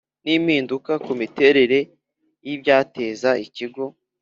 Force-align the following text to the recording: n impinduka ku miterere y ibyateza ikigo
n 0.23 0.25
impinduka 0.37 0.93
ku 1.05 1.11
miterere 1.19 1.79
y 2.45 2.49
ibyateza 2.55 3.29
ikigo 3.45 3.83